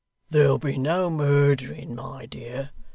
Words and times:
'There'll 0.31 0.57
be 0.57 0.79
no 0.79 1.11
murdering, 1.11 1.93
my 1.93 2.25
dear. 2.25 2.71